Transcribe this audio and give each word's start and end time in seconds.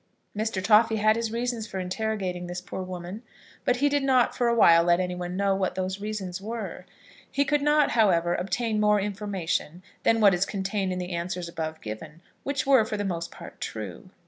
Mr. 0.35 0.63
Toffy 0.63 0.95
had 0.95 1.15
his 1.15 1.31
reasons 1.31 1.67
for 1.67 1.77
interrogating 1.79 2.47
this 2.47 2.59
poor 2.59 2.81
woman, 2.81 3.21
but 3.63 3.75
he 3.75 3.87
did 3.87 4.01
not 4.01 4.33
for 4.35 4.47
a 4.47 4.55
while 4.55 4.83
let 4.83 4.99
any 4.99 5.13
one 5.13 5.37
know 5.37 5.53
what 5.53 5.75
those 5.75 6.01
reasons 6.01 6.41
were. 6.41 6.87
He 7.29 7.45
could 7.45 7.61
not, 7.61 7.91
however, 7.91 8.33
obtain 8.33 8.79
more 8.79 8.99
information 8.99 9.83
than 10.01 10.19
what 10.19 10.33
is 10.33 10.43
contained 10.43 10.91
in 10.91 10.97
the 10.97 11.11
answers 11.13 11.47
above 11.47 11.81
given, 11.81 12.23
which 12.41 12.65
were, 12.65 12.83
for 12.83 12.97
the 12.97 13.05
most 13.05 13.29
part, 13.29 13.61
true. 13.61 14.09